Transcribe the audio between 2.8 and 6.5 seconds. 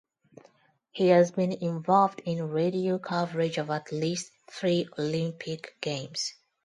coverage of at least three Olympic Games.